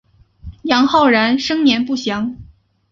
[0.63, 2.35] 杨浩然生年不详。